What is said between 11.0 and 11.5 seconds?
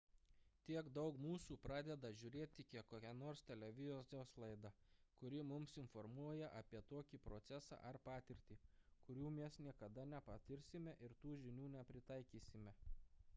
ir tų